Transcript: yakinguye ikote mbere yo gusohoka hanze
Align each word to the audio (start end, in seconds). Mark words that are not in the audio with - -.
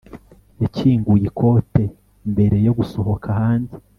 yakinguye 0.61 1.25
ikote 1.29 1.83
mbere 2.31 2.57
yo 2.65 2.73
gusohoka 2.77 3.27
hanze 3.39 3.75